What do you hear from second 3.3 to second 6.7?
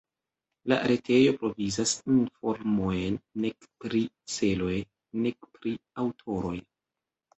nek pri celoj, nek pri aŭtoroj.